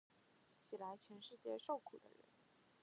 [0.63, 2.25] 起来，全世界受苦的人！